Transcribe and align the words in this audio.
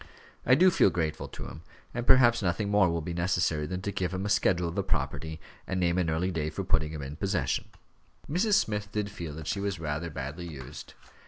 I 0.47 0.55
do 0.55 0.71
feel 0.71 0.89
grateful 0.89 1.27
to 1.27 1.45
him; 1.45 1.61
and 1.93 2.07
perhaps 2.07 2.41
nothing 2.41 2.69
more 2.71 2.89
will 2.89 3.01
be 3.03 3.13
necessary 3.13 3.67
than 3.67 3.83
to 3.83 3.91
give 3.91 4.15
him 4.15 4.25
a 4.25 4.29
schedule 4.29 4.67
of 4.67 4.73
the 4.73 4.81
property, 4.81 5.39
and 5.67 5.79
name 5.79 5.99
an 5.99 6.09
early 6.09 6.31
day 6.31 6.49
for 6.49 6.63
putting 6.63 6.91
him 6.91 7.03
in 7.03 7.17
possession." 7.17 7.65
Mrs. 8.27 8.53
Smith 8.55 8.91
did 8.91 9.11
feel 9.11 9.35
that 9.35 9.45
she 9.45 9.59
was 9.59 9.79
rather 9.79 10.09
badly 10.09 10.47
used. 10.47 10.95